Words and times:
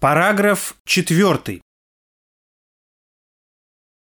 Параграф 0.00 0.76
4. 0.86 1.60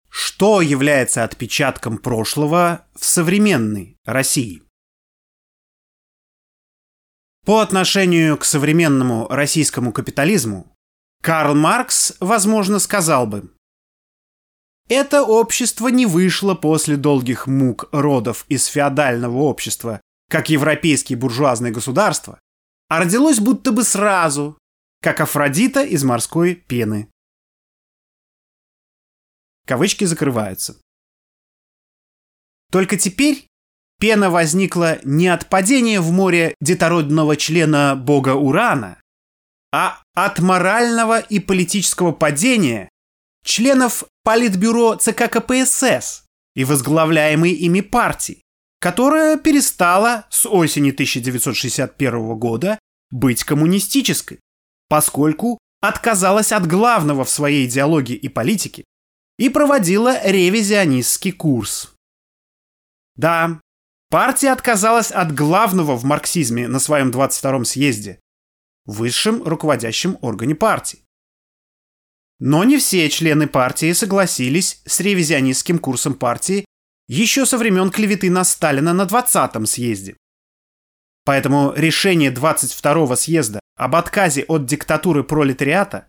Что 0.08 0.60
является 0.60 1.24
отпечатком 1.24 1.98
прошлого 1.98 2.86
в 2.94 3.04
современной 3.04 3.96
России? 4.04 4.62
По 7.44 7.62
отношению 7.62 8.38
к 8.38 8.44
современному 8.44 9.26
российскому 9.26 9.92
капитализму 9.92 10.72
Карл 11.20 11.56
Маркс, 11.56 12.14
возможно, 12.20 12.78
сказал 12.78 13.26
бы 13.26 13.52
«Это 14.88 15.24
общество 15.24 15.88
не 15.88 16.06
вышло 16.06 16.54
после 16.54 16.96
долгих 16.96 17.48
мук 17.48 17.88
родов 17.90 18.44
из 18.48 18.66
феодального 18.66 19.38
общества, 19.38 20.00
как 20.30 20.48
европейские 20.48 21.18
буржуазные 21.18 21.72
государства, 21.72 22.38
а 22.86 23.00
родилось 23.00 23.40
будто 23.40 23.72
бы 23.72 23.82
сразу, 23.82 24.56
как 25.00 25.20
Афродита 25.20 25.82
из 25.82 26.04
морской 26.04 26.54
пены. 26.54 27.10
Кавычки 29.66 30.04
закрываются. 30.04 30.80
Только 32.70 32.96
теперь 32.96 33.46
пена 33.98 34.30
возникла 34.30 34.98
не 35.04 35.28
от 35.28 35.48
падения 35.48 36.00
в 36.00 36.10
море 36.10 36.54
детородного 36.60 37.36
члена 37.36 37.96
бога 37.96 38.34
Урана, 38.34 39.00
а 39.72 40.02
от 40.14 40.38
морального 40.38 41.20
и 41.20 41.40
политического 41.40 42.12
падения 42.12 42.88
членов 43.44 44.04
Политбюро 44.24 44.96
ЦК 44.96 45.30
КПСС 45.30 46.24
и 46.54 46.64
возглавляемой 46.64 47.52
ими 47.52 47.80
партии, 47.80 48.42
которая 48.80 49.38
перестала 49.38 50.26
с 50.30 50.46
осени 50.46 50.90
1961 50.90 52.38
года 52.38 52.78
быть 53.10 53.44
коммунистической 53.44 54.40
поскольку 54.88 55.58
отказалась 55.80 56.52
от 56.52 56.66
главного 56.66 57.24
в 57.24 57.30
своей 57.30 57.66
идеологии 57.66 58.16
и 58.16 58.28
политике 58.28 58.84
и 59.38 59.48
проводила 59.48 60.20
ревизионистский 60.24 61.32
курс. 61.32 61.94
Да, 63.14 63.60
партия 64.10 64.50
отказалась 64.50 65.12
от 65.12 65.34
главного 65.34 65.96
в 65.96 66.04
марксизме 66.04 66.66
на 66.68 66.78
своем 66.80 67.10
22-м 67.10 67.64
съезде, 67.64 68.20
высшем 68.84 69.42
руководящем 69.42 70.18
органе 70.20 70.54
партии. 70.54 71.04
Но 72.40 72.64
не 72.64 72.78
все 72.78 73.08
члены 73.10 73.48
партии 73.48 73.92
согласились 73.92 74.80
с 74.86 75.00
ревизионистским 75.00 75.78
курсом 75.78 76.14
партии 76.14 76.64
еще 77.08 77.46
со 77.46 77.58
времен 77.58 77.90
клеветы 77.90 78.30
на 78.30 78.44
Сталина 78.44 78.92
на 78.92 79.02
20-м 79.02 79.66
съезде. 79.66 80.16
Поэтому 81.24 81.72
решение 81.74 82.32
22-го 82.32 83.16
съезда 83.16 83.60
об 83.78 83.94
отказе 83.94 84.44
от 84.48 84.66
диктатуры 84.66 85.22
пролетариата 85.22 86.08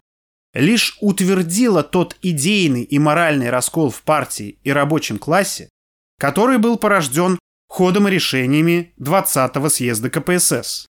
лишь 0.54 0.98
утвердило 1.00 1.84
тот 1.84 2.18
идейный 2.24 2.82
и 2.82 2.98
моральный 2.98 3.52
раскол 3.52 3.92
в 3.92 4.02
партии 4.02 4.60
и 4.64 4.72
рабочем 4.72 5.20
классе, 5.20 5.70
который 6.18 6.58
был 6.58 6.78
порожден 6.78 7.38
ходом 7.68 8.08
и 8.08 8.12
решениями 8.12 8.94
20-го 9.00 9.70
съезда 9.70 10.10
КПСС. 10.10 10.88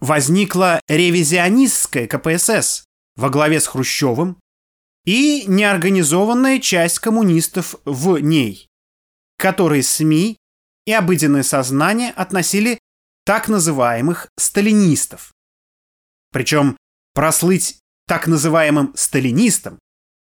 Возникла 0.00 0.80
ревизионистская 0.88 2.06
КПСС 2.06 2.84
во 3.16 3.28
главе 3.28 3.60
с 3.60 3.66
Хрущевым 3.66 4.40
и 5.04 5.44
неорганизованная 5.46 6.60
часть 6.60 6.98
коммунистов 7.00 7.76
в 7.84 8.18
ней, 8.18 8.68
которые 9.36 9.82
СМИ 9.82 10.38
и 10.86 10.92
обыденное 10.92 11.42
сознание 11.42 12.10
относили 12.12 12.78
так 13.26 13.48
называемых 13.48 14.28
сталинистов. 14.38 15.34
Причем 16.32 16.76
прослыть 17.12 17.80
так 18.06 18.28
называемым 18.28 18.92
сталинистом, 18.94 19.80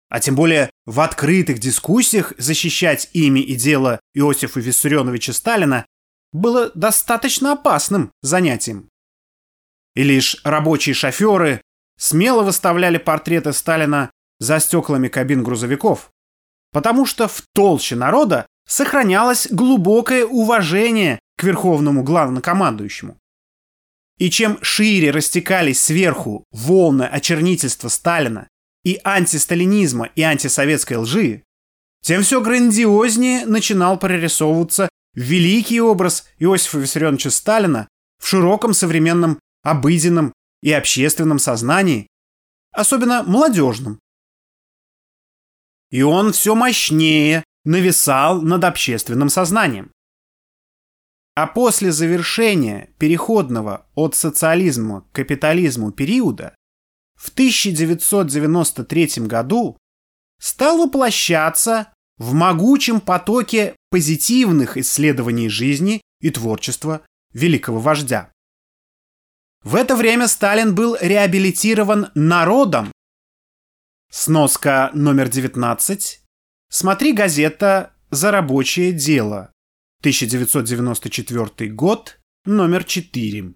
а 0.10 0.20
тем 0.20 0.36
более 0.36 0.72
в 0.86 1.00
открытых 1.00 1.60
дискуссиях 1.60 2.34
защищать 2.40 3.10
имя 3.14 3.42
и 3.42 3.54
дело 3.56 4.00
Иосифа 4.16 4.60
Виссарионовича 4.60 5.34
Сталина 5.34 5.86
было 6.34 6.72
достаточно 6.74 7.52
опасным 7.52 8.12
занятием. 8.24 8.90
И 9.94 10.02
лишь 10.02 10.42
рабочие 10.44 10.96
шоферы 10.96 11.62
смело 11.98 12.42
выставляли 12.42 12.98
портреты 12.98 13.54
Сталина 13.54 14.10
за 14.40 14.60
стеклами 14.60 15.10
кабин 15.10 15.44
грузовиков, 15.44 16.10
потому 16.72 17.06
что 17.06 17.28
в 17.28 17.44
толще 17.54 17.96
народа 17.96 18.48
сохранялось 18.68 19.48
глубокое 19.52 20.26
уважение 20.26 21.20
к 21.38 21.44
верховному 21.44 22.04
главнокомандующему. 22.04 23.18
И 24.18 24.30
чем 24.30 24.58
шире 24.62 25.12
растекались 25.12 25.82
сверху 25.82 26.46
волны 26.52 27.04
очернительства 27.04 27.90
Сталина 27.90 28.48
и 28.84 29.00
антисталинизма 29.04 30.06
и 30.16 30.22
антисоветской 30.22 30.98
лжи, 30.98 31.44
тем 32.02 32.22
все 32.22 32.40
грандиознее 32.42 33.46
начинал 33.46 34.00
прорисовываться 34.00 34.90
великий 35.16 35.82
образ 35.82 36.28
Иосифа 36.38 36.78
Виссарионовича 36.78 37.32
Сталина 37.32 37.88
в 38.22 38.28
широком 38.28 38.74
современном 38.74 39.40
обыденном 39.64 40.34
и 40.62 40.72
общественном 40.72 41.40
сознании, 41.40 42.08
особенно 42.72 43.24
молодежном. 43.24 44.00
И 45.90 46.02
он 46.02 46.32
все 46.32 46.56
мощнее 46.56 47.44
нависал 47.64 48.42
над 48.42 48.64
общественным 48.64 49.30
сознанием. 49.30 49.92
А 51.36 51.48
после 51.48 51.92
завершения 51.92 52.94
переходного 52.98 53.86
от 53.94 54.16
социализма 54.16 55.02
к 55.02 55.16
капитализму 55.16 55.92
периода 55.92 56.56
в 57.16 57.30
1993 57.30 59.28
году 59.28 59.78
стал 60.40 60.78
воплощаться 60.78 61.94
в 62.18 62.34
могучем 62.34 63.02
потоке 63.02 63.76
позитивных 63.90 64.78
исследований 64.78 65.50
жизни 65.50 66.02
и 66.22 66.30
творчества 66.30 67.06
великого 67.34 67.80
вождя. 67.80 68.32
В 69.64 69.76
это 69.76 69.96
время 69.96 70.30
Сталин 70.30 70.74
был 70.74 70.96
реабилитирован 71.02 72.12
народом. 72.16 72.92
Сноска 74.10 74.92
номер 74.94 75.28
19 75.28 76.22
Смотри 76.70 77.14
газета 77.14 77.94
«За 78.12 78.32
рабочее 78.32 78.94
дело», 78.94 79.52
1994 80.06 81.72
год, 81.72 82.20
номер 82.46 82.84
4. 82.84 83.56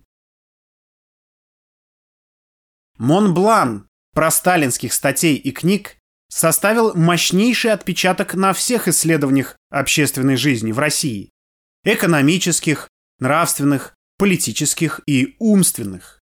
Монблан 2.98 3.88
просталинских 4.16 4.94
статей 4.94 5.36
и 5.36 5.52
книг 5.52 5.98
составил 6.28 6.96
мощнейший 6.96 7.72
отпечаток 7.72 8.34
на 8.34 8.54
всех 8.54 8.88
исследованиях 8.88 9.58
общественной 9.70 10.38
жизни 10.38 10.72
в 10.72 10.80
России– 10.80 11.30
экономических, 11.84 12.90
нравственных, 13.20 13.94
политических 14.18 15.02
и 15.06 15.36
умственных. 15.38 16.20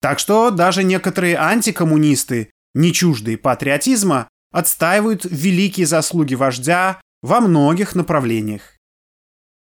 Так 0.00 0.20
что 0.20 0.52
даже 0.52 0.84
некоторые 0.84 1.38
антикоммунисты, 1.38 2.52
не 2.72 2.92
чуждые 2.92 3.36
патриотизма, 3.36 4.28
отстаивают 4.52 5.24
великие 5.24 5.86
заслуги 5.86 6.36
вождя 6.36 7.00
во 7.20 7.40
многих 7.40 7.96
направлениях. 7.96 8.77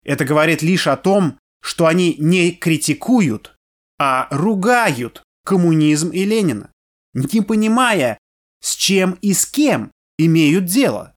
Это 0.04 0.24
говорит 0.24 0.62
лишь 0.62 0.86
о 0.86 0.96
том, 0.96 1.38
что 1.60 1.86
они 1.86 2.16
не 2.18 2.52
критикуют, 2.52 3.56
а 3.98 4.28
ругают 4.30 5.22
коммунизм 5.44 6.10
и 6.10 6.24
Ленина, 6.24 6.70
не 7.14 7.40
понимая, 7.40 8.18
с 8.60 8.74
чем 8.76 9.12
и 9.22 9.32
с 9.32 9.46
кем 9.46 9.90
имеют 10.18 10.66
дело. 10.66 11.14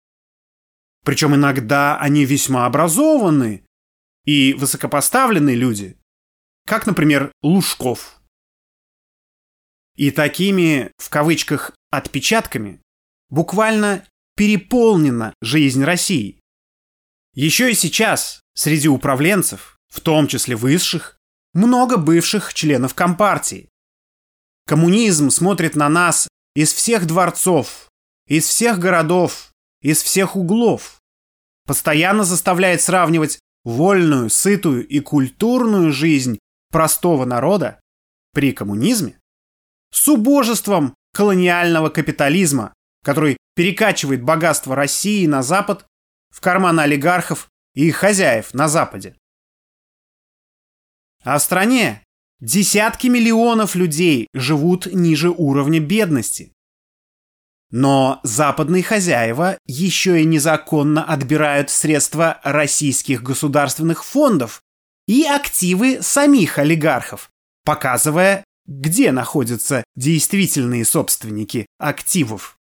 Причем 1.04 1.36
иногда 1.36 1.98
они 2.00 2.26
весьма 2.26 2.66
образованные 2.66 3.64
и 4.26 4.54
высокопоставленные 4.54 5.56
люди, 5.56 5.98
как, 6.66 6.86
например, 6.86 7.32
Лужков. 7.42 8.22
И 9.96 10.12
такими, 10.12 10.92
в 10.98 11.10
кавычках, 11.10 11.72
отпечатками 11.92 12.82
буквально 13.30 14.06
переполнена 14.36 15.34
жизнь 15.42 15.84
России. 15.84 16.42
Еще 17.38 17.72
и 17.72 17.76
сейчас 17.76 18.42
среди 18.56 18.88
управленцев, 18.88 19.78
в 19.90 20.02
том 20.02 20.26
числе 20.28 20.56
высших, 20.56 21.20
много 21.54 21.98
бывших 21.98 22.52
членов 22.56 22.96
Компартии. 22.96 23.70
Коммунизм 24.66 25.30
смотрит 25.30 25.76
на 25.76 25.88
нас 25.88 26.28
из 26.56 26.74
всех 26.74 27.06
дворцов, 27.06 27.92
из 28.26 28.48
всех 28.48 28.80
городов, 28.80 29.52
из 29.82 30.02
всех 30.02 30.36
углов. 30.36 31.00
Постоянно 31.68 32.24
заставляет 32.24 32.82
сравнивать 32.82 33.38
вольную, 33.64 34.32
сытую 34.32 34.88
и 34.88 35.00
культурную 35.00 35.92
жизнь 35.92 36.40
простого 36.72 37.26
народа 37.26 37.80
при 38.34 38.52
коммунизме 38.52 39.20
с 39.92 40.08
убожеством 40.08 40.96
колониального 41.14 41.90
капитализма, 41.90 42.74
который 43.04 43.38
перекачивает 43.54 44.24
богатство 44.24 44.76
России 44.76 45.28
на 45.28 45.44
Запад 45.44 45.86
в 46.30 46.42
карманы 46.42 46.82
олигархов 46.82 47.50
и 47.74 47.88
их 47.88 47.98
хозяев 47.98 48.54
на 48.54 48.68
Западе. 48.68 49.16
А 51.24 51.38
в 51.38 51.44
стране, 51.44 52.04
Десятки 52.40 53.08
миллионов 53.08 53.74
людей 53.74 54.28
живут 54.32 54.86
ниже 54.86 55.32
уровня 55.32 55.80
бедности. 55.80 56.52
Но 57.72 58.20
западные 58.24 58.84
хозяева 58.84 59.58
еще 59.66 60.22
и 60.22 60.26
незаконно 60.26 61.04
отбирают 61.04 61.72
средства 61.72 62.40
российских 62.44 63.24
государственных 63.24 64.06
фондов 64.06 64.62
и 65.08 65.24
активы 65.26 66.04
самих 66.04 66.60
олигархов, 66.60 67.32
показывая, 67.66 68.44
где 68.68 69.12
находятся 69.12 69.84
действительные 69.96 70.86
собственники 70.86 71.66
активов. 71.80 72.57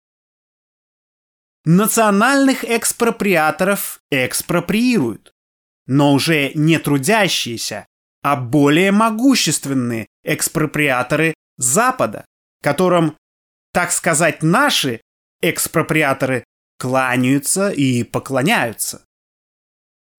Национальных 1.65 2.63
экспроприаторов 2.63 3.99
экспроприируют, 4.11 5.33
но 5.87 6.13
уже 6.13 6.51
не 6.53 6.77
трудящиеся, 6.77 7.87
а 8.21 8.35
более 8.35 8.91
могущественные 8.91 10.05
экспроприаторы 10.23 11.33
Запада, 11.57 12.23
которым, 12.61 13.17
так 13.73 13.91
сказать, 13.91 14.43
наши 14.43 15.01
экспроприаторы 15.41 16.43
кланяются 16.77 17.69
и 17.69 18.03
поклоняются. 18.03 19.03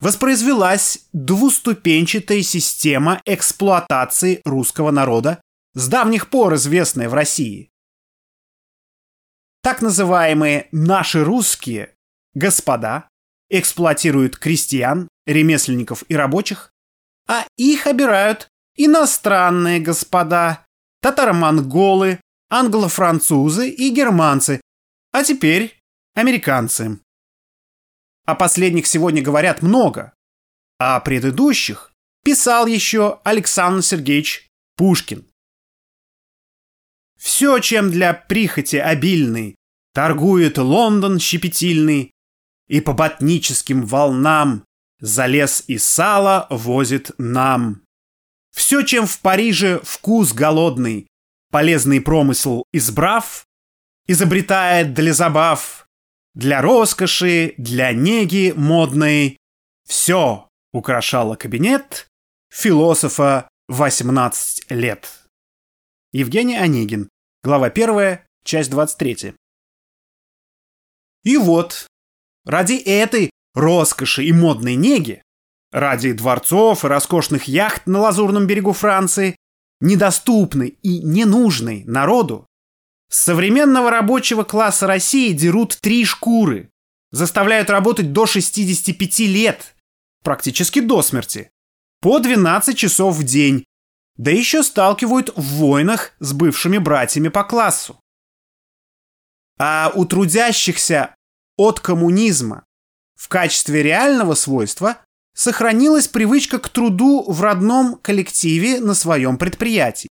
Воспроизвелась 0.01 1.07
двуступенчатая 1.13 2.43
система 2.43 3.23
эксплуатации 3.25 4.41
русского 4.45 4.91
народа, 4.91 5.41
с 5.75 5.87
давних 5.89 6.29
пор 6.29 6.55
известная 6.57 7.09
в 7.09 7.15
России. 7.15 7.71
Так 9.67 9.83
называемые 9.83 10.69
«наши 10.71 11.25
русские» 11.25 11.93
господа 12.35 13.09
эксплуатируют 13.51 14.37
крестьян, 14.37 15.09
ремесленников 15.27 16.05
и 16.09 16.15
рабочих, 16.15 16.71
а 17.27 17.45
их 17.57 17.89
обирают 17.89 18.47
иностранные 18.77 19.81
господа, 19.81 20.65
татаро-монголы, 21.03 22.21
англо-французы 22.49 23.69
и 23.69 23.91
германцы, 23.91 24.61
а 25.11 25.25
теперь 25.25 25.77
американцы. 26.15 27.01
О 28.25 28.37
последних 28.37 28.87
сегодня 28.87 29.21
говорят 29.21 29.63
много, 29.63 30.15
а 30.79 30.95
о 30.95 31.01
предыдущих 31.01 31.91
писал 32.23 32.67
еще 32.67 33.21
Александр 33.25 33.83
Сергеевич 33.83 34.47
Пушкин. 34.77 35.27
Все, 37.19 37.59
чем 37.61 37.91
для 37.91 38.15
прихоти 38.15 38.77
обильный 38.77 39.57
торгует 39.93 40.59
Лондон 40.59 41.19
щепетильный, 41.19 42.13
и 42.69 42.81
по 42.81 42.93
ботническим 42.93 43.87
волнам 43.87 44.65
за 45.01 45.27
лес 45.27 45.65
и 45.67 45.79
сало 45.79 46.47
возит 46.51 47.13
нам. 47.19 47.83
Все, 48.55 48.83
чем 48.83 49.07
в 49.07 49.21
Париже 49.21 49.81
вкус 49.85 50.33
голодный, 50.33 51.07
полезный 51.51 52.01
промысл 52.01 52.65
избрав, 52.73 53.47
изобретает 54.07 54.95
для 54.95 55.13
забав, 55.13 55.87
для 56.35 56.61
роскоши, 56.61 57.55
для 57.57 57.93
неги 57.93 58.53
модной, 58.57 59.39
все 59.87 60.49
украшало 60.73 61.37
кабинет 61.37 62.09
философа 62.51 63.49
18 63.69 64.71
лет. 64.71 65.26
Евгений 66.17 66.57
Онегин. 66.57 67.11
Глава 67.45 67.67
1, 67.67 68.21
часть 68.43 68.71
23. 68.71 69.35
И 71.25 71.37
вот, 71.37 71.87
ради 72.47 72.73
этой 72.73 73.29
роскоши 73.53 74.25
и 74.25 74.33
модной 74.33 74.77
неги, 74.77 75.21
ради 75.73 76.13
дворцов 76.13 76.87
и 76.87 76.89
роскошных 76.89 77.49
яхт 77.49 77.87
на 77.87 77.99
лазурном 77.99 78.47
берегу 78.47 78.73
Франции, 78.73 79.37
недоступной 79.83 80.79
и 80.81 81.01
ненужной 81.03 81.85
народу, 81.85 82.47
с 83.11 83.19
современного 83.21 83.91
рабочего 83.91 84.43
класса 84.43 84.87
России 84.87 85.35
дерут 85.35 85.77
три 85.83 86.07
шкуры, 86.07 86.71
заставляют 87.13 87.69
работать 87.69 88.15
до 88.15 88.25
65 88.25 89.19
лет, 89.19 89.75
практически 90.25 90.81
до 90.81 91.03
смерти, 91.03 91.51
по 92.01 92.21
12 92.21 92.75
часов 92.75 93.17
в 93.17 93.23
день, 93.23 93.67
да 94.17 94.31
еще 94.31 94.63
сталкивают 94.63 95.33
в 95.37 95.43
войнах 95.43 96.13
с 96.19 96.33
бывшими 96.33 96.79
братьями 96.79 97.29
по 97.29 97.45
классу. 97.45 98.01
А 99.59 99.93
у 99.95 100.05
трудящихся 100.05 101.15
от 101.57 101.81
коммунизма 101.81 102.65
в 103.15 103.29
качестве 103.29 103.83
реального 103.83 104.35
свойства 104.35 104.99
сохранилась 105.35 106.09
привычка 106.09 106.59
к 106.59 106.69
труду 106.69 107.25
в 107.31 107.43
родном 107.43 107.97
коллективе 107.97 108.81
на 108.81 108.95
своем 108.95 109.39
предприятии. 109.39 110.09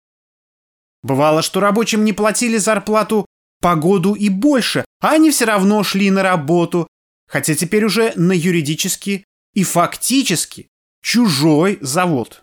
Бывало, 1.01 1.41
что 1.41 1.59
рабочим 1.59 2.05
не 2.05 2.13
платили 2.13 2.57
зарплату 2.57 3.25
по 3.61 3.75
году 3.75 4.15
и 4.15 4.29
больше, 4.29 4.85
а 5.01 5.11
они 5.11 5.31
все 5.31 5.45
равно 5.45 5.83
шли 5.83 6.11
на 6.11 6.23
работу, 6.23 6.87
хотя 7.27 7.55
теперь 7.55 7.85
уже 7.85 8.13
на 8.15 8.31
юридически 8.31 9.25
и 9.53 9.63
фактически 9.63 10.67
чужой 11.01 11.77
завод. 11.81 12.42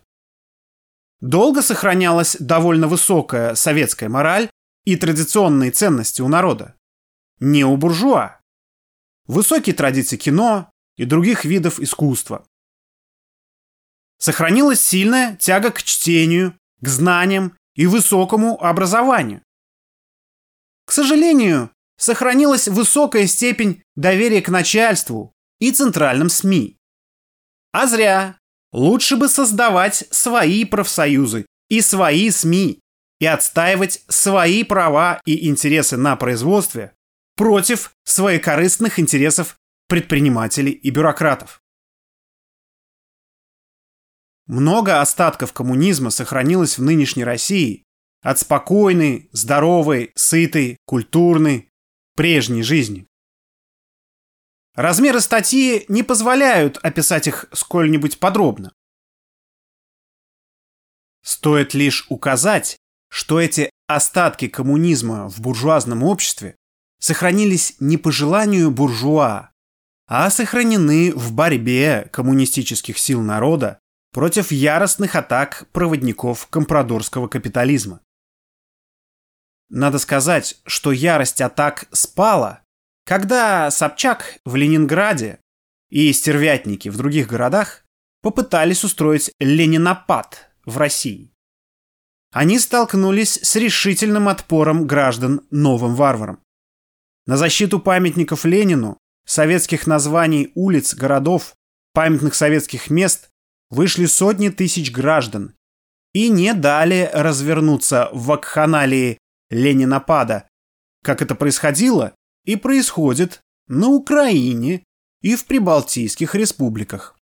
Долго 1.21 1.61
сохранялась 1.61 2.37
довольно 2.41 2.89
высокая 2.89 3.55
советская 3.55 4.09
мораль 4.09 4.51
и 4.85 4.97
традиционные 4.97 5.71
ценности 5.71 6.23
у 6.23 6.29
народа. 6.29 6.75
Не 7.41 7.65
у 7.65 7.77
буржуа. 7.77 8.41
Высокие 9.27 9.75
традиции 9.75 10.17
кино 10.17 10.71
и 10.97 11.05
других 11.05 11.45
видов 11.45 11.79
искусства. 11.79 12.47
Сохранилась 14.19 14.81
сильная 14.81 15.37
тяга 15.37 15.71
к 15.71 15.83
чтению, 15.83 16.59
к 16.81 16.89
знаниям 16.89 17.57
и 17.75 17.87
высокому 17.87 18.63
образованию. 18.63 19.43
К 20.87 20.93
сожалению, 20.93 21.71
сохранилась 21.97 22.67
высокая 22.67 23.27
степень 23.27 23.83
доверия 23.95 24.43
к 24.43 24.49
начальству 24.49 25.35
и 25.59 25.71
центральным 25.71 26.29
СМИ. 26.29 26.79
А 27.73 27.87
зря. 27.87 28.40
Лучше 28.73 29.17
бы 29.17 29.29
создавать 29.29 30.05
свои 30.11 30.65
профсоюзы 30.65 31.47
и 31.69 31.81
свои 31.81 32.31
СМИ 32.31 32.81
и 33.19 33.27
отстаивать 33.27 34.03
свои 34.09 34.65
права 34.65 35.21
и 35.25 35.49
интересы 35.49 35.97
на 35.97 36.17
производстве 36.17 36.93
против 37.37 37.93
своекорыстных 38.05 38.99
интересов 38.99 39.57
предпринимателей 39.89 40.73
и 40.73 40.91
бюрократов. 40.91 41.61
Много 44.47 45.01
остатков 45.01 45.53
коммунизма 45.53 46.11
сохранилось 46.11 46.79
в 46.79 46.83
нынешней 46.83 47.25
России 47.25 47.85
от 48.23 48.39
спокойной, 48.39 49.29
здоровой, 49.33 50.13
сытой, 50.15 50.77
культурной, 50.85 51.71
прежней 52.17 52.63
жизни. 52.63 53.07
Размеры 54.81 55.21
статьи 55.21 55.85
не 55.89 56.03
позволяют 56.03 56.79
описать 56.79 57.27
их 57.27 57.45
сколь-нибудь 57.53 58.19
подробно. 58.19 58.73
Стоит 61.23 61.75
лишь 61.75 62.07
указать, 62.09 62.79
что 63.11 63.39
эти 63.39 63.69
остатки 63.89 64.49
коммунизма 64.49 65.29
в 65.29 65.43
буржуазном 65.43 66.03
обществе 66.03 66.57
сохранились 66.99 67.77
не 67.79 67.99
по 67.99 68.11
желанию 68.11 68.71
буржуа, 68.71 69.51
а 70.07 70.31
сохранены 70.31 71.13
в 71.13 71.35
борьбе 71.35 72.09
коммунистических 72.11 72.97
сил 72.97 73.21
народа 73.21 73.81
против 74.13 74.51
яростных 74.51 75.15
атак 75.15 75.69
проводников 75.73 76.47
компрадорского 76.47 77.29
капитализма. 77.29 78.01
Надо 79.69 79.99
сказать, 79.99 80.59
что 80.65 80.91
ярость 80.91 81.43
атак 81.43 81.87
спала, 81.93 82.63
когда 83.05 83.71
Собчак 83.71 84.39
в 84.45 84.57
Ленинграде 84.57 85.41
и 85.91 86.13
стервятники 86.13 86.89
в 86.89 86.97
других 86.97 87.29
городах 87.29 87.85
попытались 88.23 88.85
устроить 88.85 89.33
ленинопад 89.41 90.51
в 90.65 90.79
России. 90.79 91.33
Они 92.33 92.59
столкнулись 92.59 93.41
с 93.43 93.57
решительным 93.57 94.29
отпором 94.29 94.87
граждан 94.87 95.43
новым 95.51 95.95
варварам. 95.95 96.41
На 97.27 97.37
защиту 97.37 97.81
памятников 97.81 98.45
Ленину, 98.45 98.99
советских 99.27 99.87
названий 99.87 100.53
улиц, 100.55 100.95
городов, 100.95 101.55
памятных 101.93 102.35
советских 102.35 102.91
мест 102.91 103.31
вышли 103.69 104.07
сотни 104.07 104.49
тысяч 104.49 104.93
граждан 104.93 105.55
и 106.13 106.29
не 106.29 106.55
дали 106.55 107.11
развернуться 107.13 108.11
в 108.13 108.27
вакханалии 108.27 109.19
ленинопада, 109.51 110.49
как 111.03 111.23
это 111.23 111.35
происходило 111.35 112.15
и 112.45 112.57
происходит 112.57 113.41
на 113.69 113.89
Украине 113.89 114.85
и 115.23 115.37
в 115.37 115.47
прибалтийских 115.47 116.35
республиках. 116.35 117.17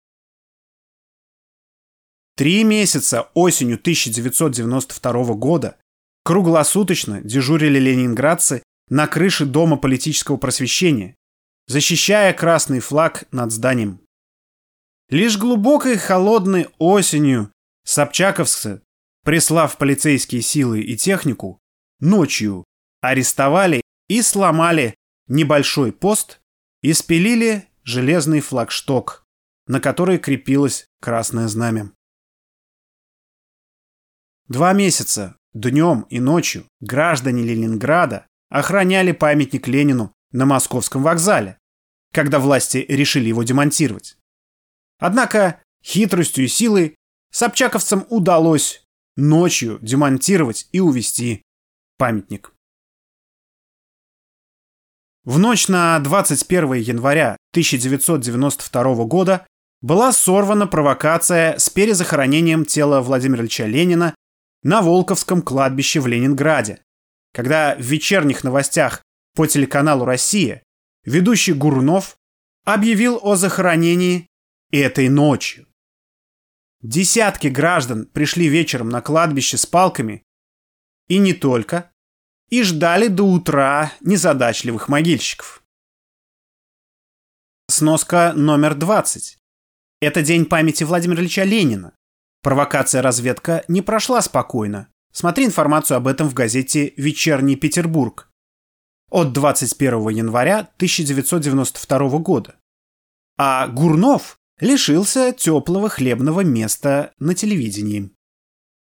Три 2.35 2.63
месяца 2.63 3.29
осенью 3.33 3.75
1992 3.75 5.33
года 5.35 5.77
круглосуточно 6.23 7.21
дежурили 7.21 7.79
ленинградцы 7.79 8.63
на 8.89 9.07
крыше 9.07 9.45
Дома 9.45 9.77
политического 9.77 10.37
просвещения, 10.37 11.15
защищая 11.67 12.33
красный 12.33 12.79
флаг 12.79 13.25
над 13.31 13.51
зданием. 13.51 14.01
Лишь 15.09 15.37
глубокой 15.37 15.97
холодной 15.97 16.67
осенью 16.77 17.51
собчаковцы 17.85 18.81
прислав 19.25 19.77
полицейские 19.77 20.41
силы 20.41 20.81
и 20.81 20.95
технику, 20.95 21.59
ночью 21.99 22.63
арестовали 23.01 23.81
и 24.07 24.21
сломали 24.21 24.95
небольшой 25.27 25.91
пост 25.91 26.41
и 26.81 26.93
спилили 26.93 27.67
железный 27.83 28.41
флагшток, 28.41 29.25
на 29.67 29.79
который 29.79 30.17
крепилось 30.17 30.87
красное 31.01 31.47
знамя. 31.47 31.91
Два 34.47 34.73
месяца, 34.73 35.37
днем 35.53 36.05
и 36.09 36.19
ночью, 36.19 36.67
граждане 36.79 37.43
Ленинграда 37.43 38.27
охраняли 38.49 39.11
памятник 39.11 39.67
Ленину 39.67 40.13
на 40.31 40.45
московском 40.45 41.01
вокзале, 41.01 41.57
когда 42.13 42.39
власти 42.39 42.85
решили 42.87 43.29
его 43.29 43.43
демонтировать. 43.43 44.17
Однако 44.99 45.61
хитростью 45.83 46.45
и 46.45 46.47
силой 46.47 46.95
собчаковцам 47.31 48.05
удалось 48.09 48.85
ночью 49.15 49.79
демонтировать 49.81 50.67
и 50.71 50.79
увести 50.79 51.43
памятник. 51.97 52.54
В 55.25 55.39
ночь 55.39 55.67
на 55.69 55.97
21 55.99 56.73
января 56.73 57.37
1992 57.53 59.05
года 59.05 59.47
была 59.81 60.13
сорвана 60.13 60.67
провокация 60.67 61.57
с 61.57 61.67
перезахоронением 61.67 62.63
тела 62.63 63.01
Владимира 63.01 63.41
Ильича 63.41 63.65
Ленина 63.65 64.13
на 64.61 64.83
Волковском 64.83 65.41
кладбище 65.41 65.99
в 65.99 66.05
Ленинграде, 66.05 66.83
когда 67.33 67.75
в 67.75 67.81
вечерних 67.81 68.43
новостях 68.43 69.01
по 69.35 69.47
телеканалу 69.47 70.05
«Россия» 70.05 70.61
ведущий 71.03 71.53
Гурнов 71.53 72.17
объявил 72.63 73.19
о 73.23 73.35
захоронении 73.35 74.27
этой 74.71 75.09
ночью. 75.09 75.65
Десятки 76.83 77.47
граждан 77.47 78.05
пришли 78.05 78.47
вечером 78.47 78.89
на 78.89 79.01
кладбище 79.01 79.57
с 79.57 79.65
палками, 79.65 80.23
и 81.07 81.17
не 81.17 81.33
только, 81.33 81.91
и 82.49 82.63
ждали 82.63 83.07
до 83.07 83.23
утра 83.23 83.91
незадачливых 84.01 84.87
могильщиков. 84.87 85.63
Сноска 87.67 88.33
номер 88.33 88.75
20. 88.75 89.37
Это 90.01 90.21
день 90.21 90.45
памяти 90.45 90.83
Владимира 90.83 91.21
Ильича 91.21 91.43
Ленина. 91.43 91.93
Провокация-разведка 92.43 93.65
не 93.67 93.81
прошла 93.81 94.21
спокойно. 94.21 94.87
Смотри 95.11 95.45
информацию 95.45 95.97
об 95.97 96.07
этом 96.07 96.29
в 96.29 96.33
газете 96.33 96.93
«Вечерний 96.97 97.55
Петербург» 97.55 98.29
от 99.09 99.33
21 99.33 100.09
января 100.09 100.59
1992 100.59 102.19
года. 102.19 102.55
А 103.37 103.67
Гурнов 103.67 104.37
лишился 104.59 105.33
теплого 105.33 105.89
хлебного 105.89 106.41
места 106.41 107.13
на 107.17 107.33
телевидении. 107.33 108.11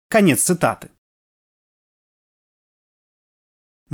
Конец 0.08 0.42
цитаты. 0.42 0.90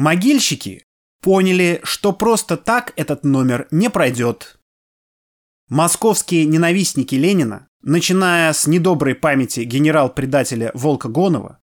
Могильщики 0.01 0.87
поняли, 1.21 1.79
что 1.83 2.15
просто 2.15 2.57
так 2.57 2.95
этот 2.97 3.23
номер 3.23 3.69
не 3.71 3.91
пройдет. 3.91 4.59
Московские 5.69 6.47
ненавистники 6.47 7.17
Ленина 7.17 7.69
начиная 7.83 8.51
с 8.55 8.67
недоброй 8.67 9.15
памяти 9.15 9.61
генерал-предателя 9.61 10.71
Волка 10.73 11.09
Гонова, 11.09 11.61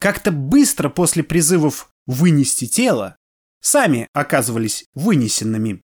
как-то 0.00 0.32
быстро 0.32 0.88
после 0.88 1.22
призывов 1.22 1.90
вынести 2.06 2.66
тело, 2.66 3.18
сами 3.60 4.08
оказывались 4.14 4.86
вынесенными. 4.94 5.82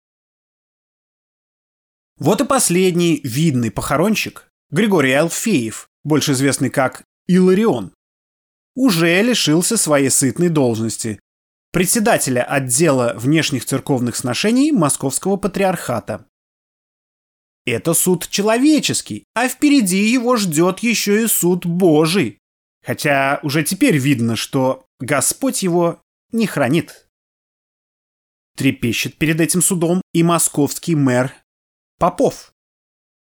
Вот 2.18 2.40
и 2.40 2.44
последний 2.44 3.20
видный 3.22 3.70
похоронщик, 3.70 4.48
Григорий 4.70 5.12
Алфеев, 5.12 5.88
больше 6.02 6.32
известный 6.32 6.70
как 6.70 7.04
Иларион, 7.28 7.94
уже 8.74 9.22
лишился 9.22 9.76
своей 9.76 10.10
сытной 10.10 10.48
должности 10.48 11.20
председателя 11.74 12.44
отдела 12.44 13.14
внешних 13.16 13.64
церковных 13.64 14.14
сношений 14.14 14.70
Московского 14.70 15.36
патриархата. 15.36 16.24
Это 17.66 17.94
суд 17.94 18.28
человеческий, 18.28 19.24
а 19.34 19.48
впереди 19.48 20.04
его 20.08 20.36
ждет 20.36 20.78
еще 20.78 21.24
и 21.24 21.26
суд 21.26 21.66
Божий. 21.66 22.38
Хотя 22.86 23.40
уже 23.42 23.64
теперь 23.64 23.96
видно, 23.96 24.36
что 24.36 24.86
Господь 25.00 25.64
его 25.64 26.00
не 26.30 26.46
хранит. 26.46 27.08
Трепещет 28.56 29.16
перед 29.16 29.40
этим 29.40 29.60
судом 29.60 30.00
и 30.12 30.22
московский 30.22 30.94
мэр 30.94 31.34
Попов. 31.98 32.52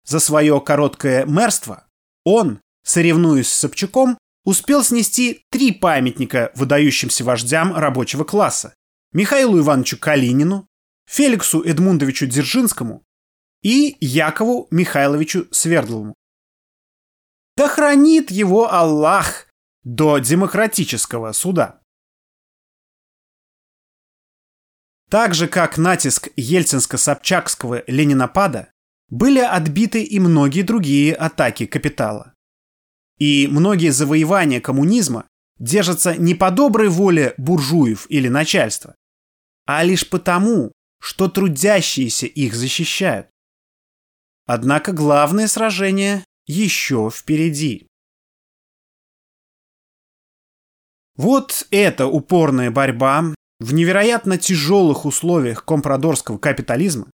За 0.06 0.20
свое 0.20 0.62
короткое 0.62 1.26
мэрство 1.26 1.88
он, 2.24 2.62
соревнуясь 2.84 3.52
с 3.52 3.58
Собчаком, 3.58 4.16
успел 4.48 4.82
снести 4.82 5.46
три 5.50 5.74
памятника 5.74 6.54
выдающимся 6.56 7.26
вождям 7.26 7.76
рабочего 7.76 8.24
класса. 8.24 8.74
Михаилу 9.12 9.60
Ивановичу 9.60 10.00
Калинину, 10.00 10.70
Феликсу 11.06 11.62
Эдмундовичу 11.64 12.28
Дзержинскому 12.28 13.04
и 13.62 13.98
Якову 14.00 14.70
Михайловичу 14.72 15.50
Свердлову. 15.52 16.16
Да 17.58 17.68
хранит 17.68 18.32
его 18.32 18.72
Аллах 18.72 19.48
до 19.84 20.20
демократического 20.20 21.34
суда. 21.34 21.82
Так 25.10 25.34
же, 25.34 25.50
как 25.50 25.78
натиск 25.78 26.30
ельцинско-собчакского 26.38 27.84
ленинопада, 27.88 28.72
были 29.10 29.40
отбиты 29.40 30.04
и 30.04 30.22
многие 30.22 30.62
другие 30.62 31.14
атаки 31.14 31.66
капитала. 31.66 32.37
И 33.18 33.48
многие 33.48 33.90
завоевания 33.90 34.62
коммунизма 34.62 35.28
держатся 35.60 36.16
не 36.16 36.36
по 36.36 36.52
доброй 36.52 36.90
воле 36.90 37.34
буржуев 37.38 38.06
или 38.10 38.28
начальства, 38.28 38.96
а 39.66 39.84
лишь 39.84 40.08
потому, 40.08 40.72
что 41.00 41.28
трудящиеся 41.28 42.28
их 42.28 42.54
защищают. 42.54 43.28
Однако 44.46 44.94
главное 44.94 45.48
сражение 45.48 46.24
еще 46.46 47.12
впереди. 47.14 47.88
Вот 51.16 51.68
эта 51.72 52.06
упорная 52.06 52.70
борьба 52.70 53.34
в 53.60 53.74
невероятно 53.74 54.38
тяжелых 54.38 55.06
условиях 55.06 55.66
компрадорского 55.66 56.38
капитализма 56.38 57.10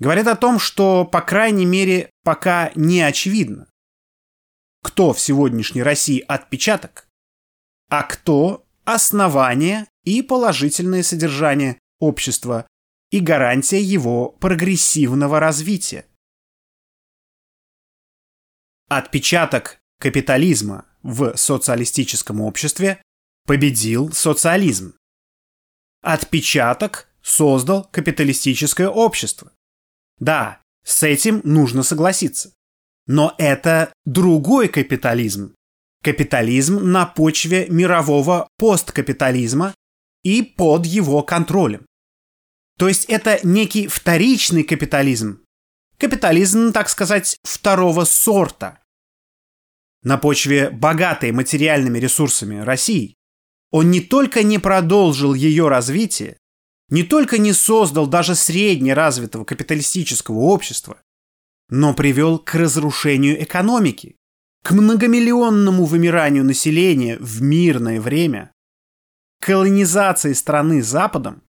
говорит 0.00 0.26
о 0.26 0.36
том, 0.36 0.58
что, 0.58 1.04
по 1.04 1.20
крайней 1.20 1.64
мере, 1.64 2.10
пока 2.24 2.72
не 2.74 3.00
очевидно, 3.00 3.68
кто 4.86 5.12
в 5.12 5.18
сегодняшней 5.18 5.82
России 5.82 6.24
отпечаток, 6.28 7.08
а 7.90 8.04
кто 8.04 8.64
основание 8.84 9.88
и 10.04 10.22
положительное 10.22 11.02
содержание 11.02 11.80
общества 11.98 12.68
и 13.10 13.18
гарантия 13.18 13.82
его 13.82 14.28
прогрессивного 14.30 15.40
развития. 15.40 16.06
Отпечаток 18.88 19.80
капитализма 19.98 20.86
в 21.02 21.36
социалистическом 21.36 22.40
обществе 22.40 23.02
победил 23.44 24.12
социализм. 24.12 24.96
Отпечаток 26.00 27.08
создал 27.22 27.88
капиталистическое 27.90 28.88
общество. 28.88 29.50
Да, 30.20 30.62
с 30.84 31.02
этим 31.02 31.40
нужно 31.42 31.82
согласиться. 31.82 32.55
Но 33.06 33.34
это 33.38 33.92
другой 34.04 34.68
капитализм. 34.68 35.54
Капитализм 36.02 36.90
на 36.90 37.06
почве 37.06 37.66
мирового 37.68 38.48
посткапитализма 38.58 39.74
и 40.22 40.42
под 40.42 40.86
его 40.86 41.22
контролем. 41.22 41.86
То 42.78 42.88
есть 42.88 43.06
это 43.06 43.40
некий 43.42 43.86
вторичный 43.86 44.62
капитализм, 44.62 45.40
Капитализм, 45.98 46.72
так 46.72 46.90
сказать, 46.90 47.38
второго 47.42 48.04
сорта. 48.04 48.80
На 50.02 50.18
почве 50.18 50.68
богатой 50.68 51.32
материальными 51.32 51.98
ресурсами 51.98 52.58
России 52.58 53.14
он 53.70 53.90
не 53.90 54.00
только 54.00 54.42
не 54.42 54.58
продолжил 54.58 55.32
ее 55.32 55.68
развитие, 55.68 56.36
не 56.90 57.02
только 57.02 57.38
не 57.38 57.54
создал 57.54 58.06
даже 58.06 58.34
средне 58.34 58.92
развитого 58.92 59.44
капиталистического 59.44 60.38
общества, 60.40 60.98
но 61.68 61.94
привел 61.94 62.38
к 62.38 62.54
разрушению 62.54 63.42
экономики, 63.42 64.16
к 64.62 64.72
многомиллионному 64.72 65.84
вымиранию 65.84 66.44
населения 66.44 67.16
в 67.18 67.42
мирное 67.42 68.00
время, 68.00 68.52
к 69.40 69.46
колонизации 69.46 70.32
страны 70.32 70.82
Западом, 70.82 71.42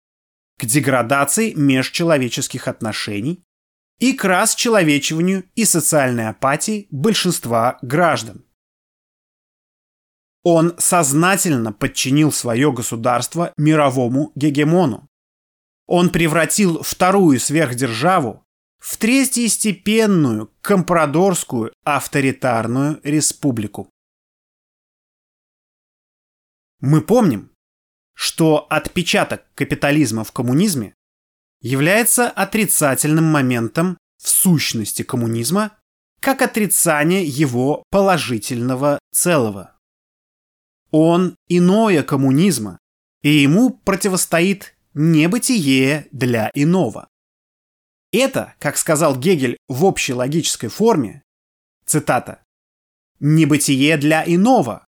к 0.59 0.65
деградации 0.65 1.53
межчеловеческих 1.55 2.69
отношений 2.69 3.45
и 3.99 4.13
к 4.13 4.25
расчеловечиванию 4.25 5.45
и 5.55 5.65
социальной 5.65 6.29
апатии 6.29 6.89
большинства 6.91 7.79
граждан. 7.83 8.45
Он 10.43 10.75
сознательно 10.79 11.73
подчинил 11.73 12.31
свое 12.31 12.71
государство 12.71 13.53
мировому 13.57 14.31
гегемону. 14.35 15.09
Он 15.87 16.11
превратил 16.11 16.83
вторую 16.83 17.41
сверхдержаву 17.41 18.44
в 18.85 18.99
третьестепенную 18.99 20.53
компрадорскую 20.61 21.73
авторитарную 21.85 23.01
республику. 23.03 23.89
Мы 26.81 27.01
помним, 27.01 27.51
что 28.15 28.67
отпечаток 28.69 29.47
капитализма 29.55 30.23
в 30.23 30.33
коммунизме 30.33 30.95
является 31.63 32.29
отрицательным 32.29 33.25
моментом 33.25 33.97
в 34.23 34.29
сущности 34.29 35.01
коммунизма 35.03 35.79
как 36.21 36.43
отрицание 36.43 37.25
его 37.25 37.85
положительного 37.89 38.99
целого. 39.15 39.79
Он 40.91 41.37
иное 41.49 42.03
коммунизма, 42.03 42.79
и 43.23 43.31
ему 43.31 43.71
противостоит 43.71 44.77
небытие 44.93 46.07
для 46.13 46.51
иного. 46.53 47.09
Это, 48.15 48.55
как 48.61 48.77
сказал 48.77 49.19
Гегель 49.19 49.57
в 49.67 49.85
общей 49.85 50.13
логической 50.13 50.69
форме, 50.69 51.25
цитата, 51.85 52.45
«небытие 53.19 53.97
для 53.97 54.23
иного, 54.25 54.87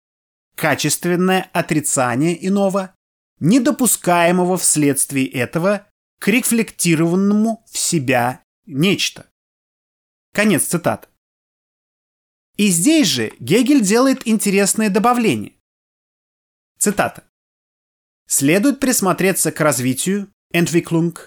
качественное 0.55 1.51
отрицание 1.53 2.47
иного, 2.47 2.95
недопускаемого 3.41 4.57
вследствие 4.57 5.27
этого 5.27 5.85
к 6.21 6.29
рефлектированному 6.29 7.65
в 7.69 7.77
себя 7.77 8.45
нечто». 8.67 9.29
Конец 10.33 10.67
цитаты. 10.67 11.09
И 12.57 12.69
здесь 12.69 13.09
же 13.09 13.33
Гегель 13.41 13.81
делает 13.81 14.29
интересное 14.29 14.91
добавление. 14.91 15.55
Цитата. 16.79 17.25
Следует 18.29 18.79
присмотреться 18.79 19.51
к 19.51 19.59
развитию, 19.61 20.33
Entwicklung, 20.55 21.19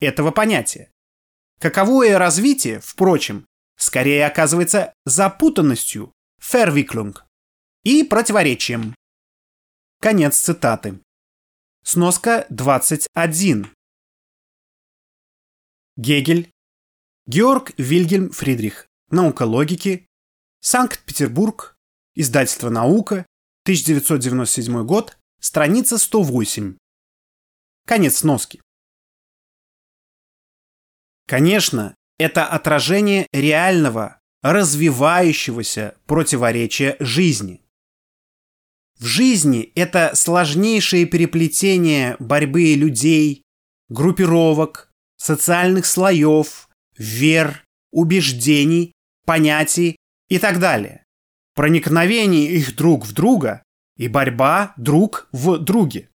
этого 0.00 0.32
понятия. 0.32 0.90
Каковое 1.58 2.18
развитие, 2.18 2.80
впрочем, 2.80 3.46
скорее 3.76 4.26
оказывается 4.26 4.92
запутанностью, 5.04 6.12
Verwicklung, 6.40 7.16
и 7.82 8.02
противоречием. 8.04 8.94
Конец 10.00 10.38
цитаты. 10.38 11.00
Сноска 11.82 12.46
21. 12.50 13.70
Гегель, 15.96 16.50
Георг 17.26 17.72
Вильгельм 17.76 18.30
Фридрих. 18.30 18.86
Наука 19.10 19.42
логики. 19.42 20.06
Санкт-Петербург. 20.60 21.76
Издательство 22.14 22.70
«Наука». 22.70 23.26
1997 23.64 24.84
год. 24.84 25.18
Страница 25.40 25.98
108. 25.98 26.76
Конец 27.84 28.18
сноски. 28.18 28.60
Конечно, 31.26 31.94
это 32.18 32.46
отражение 32.46 33.26
реального, 33.32 34.20
развивающегося 34.42 35.94
противоречия 36.06 36.96
жизни. 37.00 37.62
В 38.98 39.04
жизни 39.04 39.72
это 39.74 40.12
сложнейшее 40.14 41.04
переплетение 41.04 42.16
борьбы 42.18 42.74
людей, 42.74 43.42
группировок, 43.88 44.90
социальных 45.16 45.84
слоев, 45.84 46.68
вер, 46.96 47.64
убеждений, 47.90 48.92
понятий 49.26 49.96
и 50.28 50.38
так 50.38 50.60
далее. 50.60 51.04
Проникновение 51.54 52.52
их 52.52 52.76
друг 52.76 53.04
в 53.04 53.12
друга 53.12 53.62
и 53.96 54.08
борьба 54.08 54.74
друг 54.76 55.28
в 55.32 55.58
друге. 55.58 56.08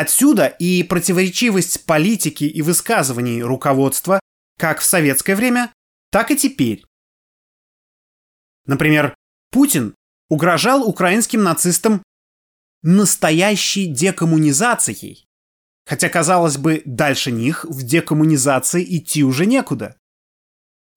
Отсюда 0.00 0.46
и 0.46 0.84
противоречивость 0.84 1.84
политики 1.84 2.44
и 2.44 2.62
высказываний 2.62 3.42
руководства 3.42 4.20
как 4.56 4.78
в 4.78 4.84
советское 4.84 5.34
время, 5.34 5.72
так 6.12 6.30
и 6.30 6.36
теперь. 6.36 6.84
Например, 8.64 9.16
Путин 9.50 9.96
угрожал 10.28 10.88
украинским 10.88 11.42
нацистам 11.42 12.04
настоящей 12.82 13.86
декоммунизацией, 13.86 15.26
хотя, 15.84 16.08
казалось 16.08 16.58
бы, 16.58 16.80
дальше 16.84 17.32
них 17.32 17.64
в 17.64 17.82
декоммунизации 17.82 18.84
идти 18.98 19.24
уже 19.24 19.46
некуда. 19.46 19.96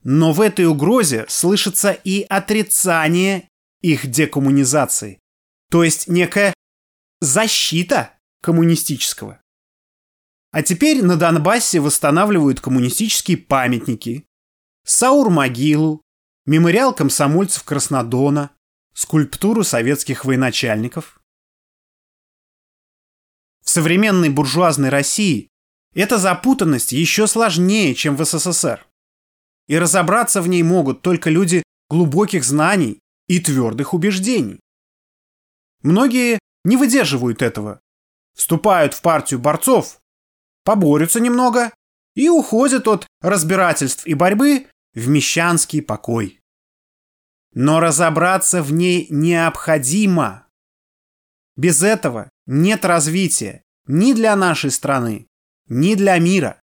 Но 0.04 0.32
в 0.32 0.42
этой 0.42 0.68
угрозе 0.68 1.26
слышится 1.28 1.92
и 1.92 2.22
отрицание 2.22 3.50
их 3.82 4.06
декоммунизации, 4.06 5.20
то 5.72 5.84
есть 5.84 6.08
некая 6.08 6.54
защита 7.20 8.12
коммунистического. 8.42 9.42
А 10.52 10.64
теперь 10.64 11.04
на 11.04 11.16
Донбассе 11.16 11.80
восстанавливают 11.80 12.60
коммунистические 12.60 13.38
памятники, 13.38 14.26
Саур-могилу, 14.84 16.02
мемориал 16.46 16.94
комсомольцев 16.94 17.64
Краснодона, 17.64 18.52
скульптуру 18.94 19.64
советских 19.64 20.26
военачальников. 20.26 21.22
В 23.64 23.70
современной 23.70 24.30
буржуазной 24.30 24.90
России 24.90 25.50
эта 25.94 26.18
запутанность 26.18 26.92
еще 26.92 27.28
сложнее, 27.28 27.94
чем 27.96 28.16
в 28.16 28.26
СССР. 28.26 28.86
И 29.68 29.78
разобраться 29.78 30.42
в 30.42 30.48
ней 30.48 30.64
могут 30.64 31.02
только 31.02 31.30
люди 31.30 31.64
глубоких 31.90 32.44
знаний 32.44 33.00
и 33.28 33.40
твердых 33.40 33.94
убеждений. 33.94 34.60
Многие 35.84 36.40
не 36.64 36.76
выдерживают 36.76 37.42
этого, 37.42 37.80
вступают 38.36 38.94
в 38.94 39.02
партию 39.02 39.39
борцов, 39.39 40.00
поборются 40.63 41.20
немного 41.20 41.72
и 42.15 42.30
уходят 42.30 42.88
от 42.88 43.08
разбирательств 43.22 44.06
и 44.06 44.13
борьбы 44.13 44.67
в 44.94 45.08
мещанский 45.08 45.82
покой. 45.82 46.41
Но 47.54 47.80
разобраться 47.80 48.63
в 48.63 48.72
ней 48.72 49.08
необходимо. 49.10 50.48
Без 51.58 51.84
этого 51.84 52.30
нет 52.46 52.86
развития 52.86 53.63
ни 53.88 54.13
для 54.13 54.36
нашей 54.36 54.72
страны, 54.72 55.28
ни 55.67 55.96
для 55.96 56.17
мира. 56.17 56.62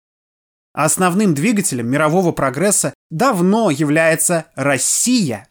Основным 0.73 1.33
двигателем 1.33 1.87
мирового 1.87 2.31
прогресса 2.31 2.93
давно 3.09 3.69
является 3.69 4.47
Россия. 4.55 5.49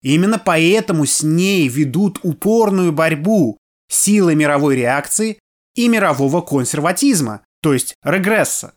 Именно 0.00 0.38
поэтому 0.38 1.06
с 1.06 1.22
ней 1.22 1.68
ведут 1.68 2.20
упорную 2.22 2.92
борьбу 2.92 3.58
силы 3.94 4.34
мировой 4.34 4.76
реакции 4.76 5.38
и 5.74 5.88
мирового 5.88 6.40
консерватизма, 6.40 7.44
то 7.62 7.72
есть 7.72 7.94
регресса. 8.02 8.74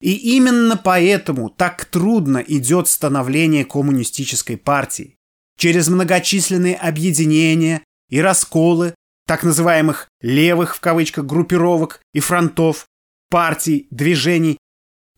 И 0.00 0.36
именно 0.36 0.76
поэтому 0.76 1.50
так 1.50 1.84
трудно 1.84 2.38
идет 2.38 2.88
становление 2.88 3.64
коммунистической 3.64 4.56
партии. 4.56 5.16
Через 5.58 5.88
многочисленные 5.88 6.76
объединения 6.76 7.82
и 8.08 8.20
расколы 8.20 8.94
так 9.26 9.44
называемых 9.44 10.08
«левых» 10.20 10.74
в 10.74 10.80
кавычках 10.80 11.26
группировок 11.26 12.00
и 12.14 12.20
фронтов, 12.20 12.86
партий, 13.28 13.86
движений, 13.90 14.58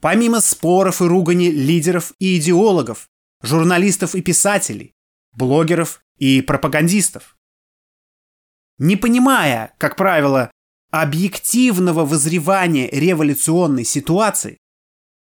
помимо 0.01 0.41
споров 0.41 1.01
и 1.01 1.05
ругани 1.05 1.51
лидеров 1.51 2.13
и 2.19 2.39
идеологов, 2.39 3.07
журналистов 3.41 4.15
и 4.15 4.21
писателей, 4.21 4.93
блогеров 5.33 6.01
и 6.19 6.43
пропагандистов 6.43 7.37
не 8.83 8.97
понимая, 8.97 9.73
как 9.79 9.95
правило, 9.95 10.51
объективного 10.91 12.05
возревания 12.05 12.89
революционной 12.91 13.85
ситуации, 13.85 14.59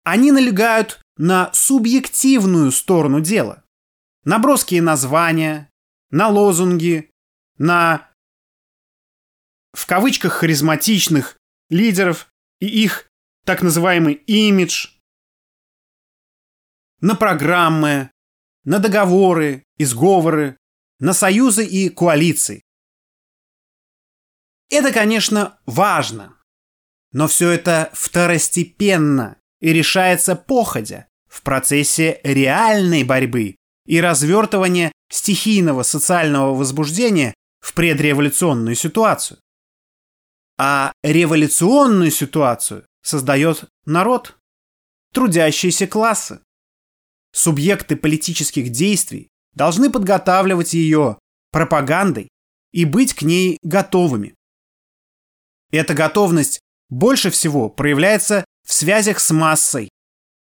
они 0.02 0.32
налегают 0.32 1.02
на 1.18 1.52
субъективную 1.52 2.72
сторону 2.72 3.20
дела. 3.20 3.62
На 4.24 4.38
броские 4.38 4.80
названия, 4.80 5.70
на 6.10 6.28
лозунги, 6.28 7.10
на 7.58 8.10
в 9.74 9.84
кавычках 9.84 10.32
харизматичных 10.32 11.36
лидеров 11.68 12.30
и 12.60 12.66
их 12.66 13.10
так 13.44 13.60
называемый 13.60 14.14
имидж, 14.14 14.88
на 17.02 17.14
программы, 17.14 18.10
на 18.64 18.78
договоры 18.78 19.64
и 19.76 19.84
сговоры, 19.84 20.56
на 20.98 21.12
союзы 21.12 21.66
и 21.66 21.90
коалиции. 21.90 22.62
Это, 24.70 24.92
конечно, 24.92 25.58
важно. 25.66 26.36
Но 27.12 27.26
все 27.26 27.50
это 27.50 27.90
второстепенно 27.92 29.36
и 29.60 29.72
решается 29.72 30.36
походя 30.36 31.08
в 31.28 31.42
процессе 31.42 32.20
реальной 32.22 33.02
борьбы 33.02 33.56
и 33.86 34.00
развертывания 34.00 34.92
стихийного 35.10 35.82
социального 35.82 36.54
возбуждения 36.54 37.34
в 37.60 37.74
предреволюционную 37.74 38.76
ситуацию. 38.76 39.38
А 40.56 40.92
революционную 41.02 42.10
ситуацию 42.10 42.86
создает 43.02 43.64
народ, 43.86 44.38
трудящиеся 45.12 45.86
классы. 45.86 46.40
Субъекты 47.32 47.96
политических 47.96 48.70
действий 48.70 49.28
должны 49.54 49.90
подготавливать 49.90 50.74
ее 50.74 51.18
пропагандой 51.50 52.28
и 52.72 52.84
быть 52.84 53.14
к 53.14 53.22
ней 53.22 53.58
готовыми. 53.62 54.34
Эта 55.70 55.94
готовность 55.94 56.60
больше 56.88 57.30
всего 57.30 57.68
проявляется 57.68 58.44
в 58.66 58.72
связях 58.72 59.20
с 59.20 59.30
массой, 59.30 59.88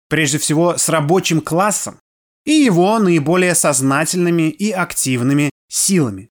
прежде 0.09 0.38
всего 0.38 0.77
с 0.77 0.88
рабочим 0.88 1.40
классом 1.40 2.01
и 2.44 2.53
его 2.53 2.98
наиболее 2.98 3.55
сознательными 3.55 4.51
и 4.51 4.70
активными 4.70 5.51
силами. 5.68 6.31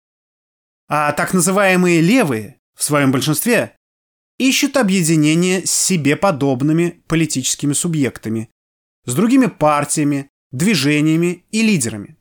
А 0.88 1.14
так 1.14 1.34
называемые 1.34 2.02
левые, 2.02 2.60
в 2.76 2.84
своем 2.84 3.12
большинстве, 3.12 3.76
ищут 4.38 4.76
объединение 4.76 5.66
с 5.66 5.72
себе 5.72 6.16
подобными 6.16 7.04
политическими 7.08 7.74
субъектами, 7.74 8.50
с 9.06 9.14
другими 9.14 9.46
партиями, 9.46 10.30
движениями 10.52 11.46
и 11.52 11.62
лидерами. 11.62 12.18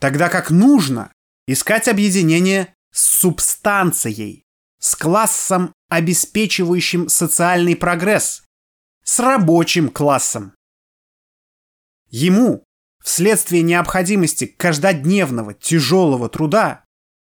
Тогда 0.00 0.28
как 0.28 0.50
нужно 0.50 1.12
искать 1.46 1.88
объединение 1.88 2.74
с 2.90 3.20
субстанцией, 3.20 4.43
с 4.84 4.96
классом, 4.96 5.72
обеспечивающим 5.88 7.08
социальный 7.08 7.74
прогресс, 7.74 8.44
с 9.02 9.18
рабочим 9.18 9.88
классом. 9.88 10.54
Ему, 12.10 12.64
вследствие 13.02 13.62
необходимости 13.62 14.44
каждодневного 14.44 15.54
тяжелого 15.54 16.28
труда, 16.28 16.84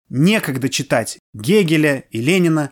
некогда 0.07 0.69
читать 0.69 1.17
Гегеля 1.33 2.01
и 2.11 2.21
Ленина, 2.21 2.71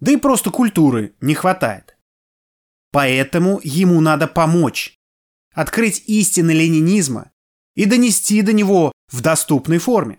да 0.00 0.12
и 0.12 0.16
просто 0.16 0.50
культуры 0.50 1.14
не 1.20 1.34
хватает. 1.34 1.98
Поэтому 2.90 3.60
ему 3.62 4.00
надо 4.00 4.28
помочь, 4.28 4.94
открыть 5.52 6.04
истины 6.06 6.52
ленинизма 6.52 7.32
и 7.74 7.84
донести 7.84 8.40
до 8.40 8.54
него 8.54 8.92
в 9.08 9.20
доступной 9.20 9.76
форме. 9.76 10.18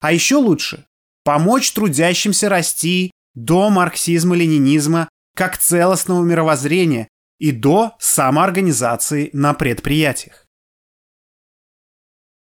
А 0.00 0.12
еще 0.12 0.36
лучше– 0.36 0.86
помочь 1.24 1.72
трудящимся 1.72 2.48
расти 2.48 3.12
до 3.44 3.70
марксизма-ленинизма 3.70 5.08
как 5.34 5.56
целостного 5.56 6.22
мировоззрения 6.22 7.08
и 7.38 7.52
до 7.52 7.96
самоорганизации 7.98 9.30
на 9.32 9.54
предприятиях. 9.54 10.46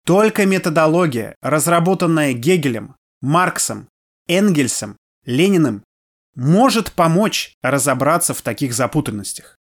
Только 0.06 0.46
методология, 0.46 1.36
разработанная 1.42 2.34
Гегелем, 2.34 2.96
Марксом, 3.22 3.88
Энгельсом, 4.28 4.98
Лениным, 5.26 5.84
может 6.36 6.92
помочь 6.92 7.56
разобраться 7.62 8.34
в 8.34 8.42
таких 8.42 8.74
запутанностях. 8.74 9.56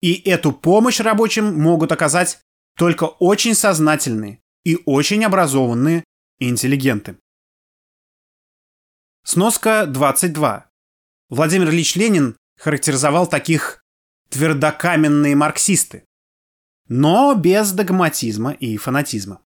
И 0.00 0.14
эту 0.28 0.52
помощь 0.52 0.98
рабочим 0.98 1.60
могут 1.60 1.92
оказать 1.92 2.40
только 2.76 3.04
очень 3.04 3.54
сознательные 3.54 4.40
и 4.64 4.80
очень 4.84 5.24
образованные 5.24 6.02
интеллигенты. 6.40 7.16
Сноска 9.24 9.86
22. 9.86 10.68
Владимир 11.28 11.68
Ильич 11.70 11.94
Ленин 11.94 12.36
характеризовал 12.56 13.28
таких 13.28 13.84
твердокаменные 14.30 15.36
марксисты, 15.36 16.04
но 16.88 17.32
без 17.36 17.70
догматизма 17.70 18.50
и 18.52 18.76
фанатизма. 18.76 19.40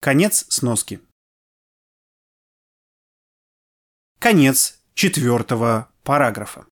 Конец 0.00 0.46
сноски. 0.48 1.00
Конец 4.18 4.82
четвертого 4.94 5.88
параграфа. 6.02 6.66